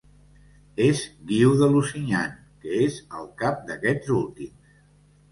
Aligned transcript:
És 0.85 1.01
Guiu 1.31 1.51
de 1.59 1.67
Lusignan 1.73 2.33
que 2.63 2.79
és 2.85 2.97
al 3.19 3.27
cap 3.43 3.61
d'aquests 3.69 4.09
últims. 4.21 4.73